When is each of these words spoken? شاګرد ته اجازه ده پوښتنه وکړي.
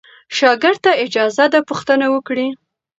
شاګرد 0.37 0.79
ته 0.85 0.91
اجازه 1.05 1.45
ده 1.53 1.59
پوښتنه 1.69 2.05
وکړي. 2.13 2.47